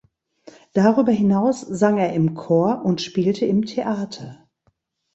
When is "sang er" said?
1.61-2.11